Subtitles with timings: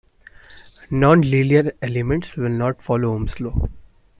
[0.89, 3.67] Non-linear elements will not follow Ohm's law.